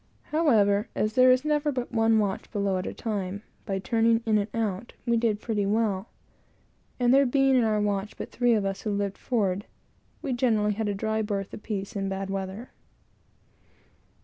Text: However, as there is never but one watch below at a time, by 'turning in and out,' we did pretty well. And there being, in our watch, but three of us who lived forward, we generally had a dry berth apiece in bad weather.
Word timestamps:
However, 0.31 0.89
as 0.95 1.13
there 1.13 1.31
is 1.31 1.45
never 1.45 1.71
but 1.71 1.91
one 1.91 2.17
watch 2.17 2.49
below 2.51 2.77
at 2.79 2.87
a 2.87 2.93
time, 2.95 3.43
by 3.67 3.77
'turning 3.77 4.23
in 4.25 4.39
and 4.39 4.49
out,' 4.51 4.93
we 5.05 5.15
did 5.15 5.39
pretty 5.39 5.63
well. 5.67 6.09
And 6.99 7.13
there 7.13 7.23
being, 7.27 7.53
in 7.53 7.63
our 7.63 7.79
watch, 7.79 8.17
but 8.17 8.31
three 8.31 8.55
of 8.55 8.65
us 8.65 8.81
who 8.81 8.89
lived 8.89 9.19
forward, 9.19 9.67
we 10.23 10.33
generally 10.33 10.73
had 10.73 10.89
a 10.89 10.95
dry 10.95 11.21
berth 11.21 11.53
apiece 11.53 11.95
in 11.95 12.09
bad 12.09 12.31
weather. 12.31 12.69